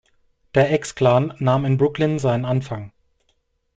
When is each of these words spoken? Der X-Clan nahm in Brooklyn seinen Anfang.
Der 0.55 0.73
X-Clan 0.73 1.35
nahm 1.37 1.63
in 1.63 1.77
Brooklyn 1.77 2.17
seinen 2.17 2.43
Anfang. 2.45 2.91